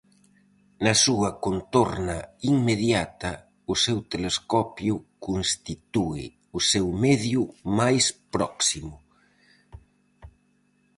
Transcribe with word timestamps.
Na 0.83 0.93
súa 1.03 1.29
contorna 1.45 2.17
inmediata, 2.53 3.31
o 3.71 3.73
seu 3.83 3.97
telescopio 4.13 4.95
constitúe 5.25 6.23
o 6.57 6.59
seu 6.71 6.87
medio 7.05 7.41
máis 7.79 8.05
próximo. 8.33 8.95